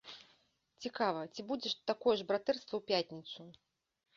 [0.85, 3.41] Цікава, ці будзе такое ж братэрства ў пятніцу?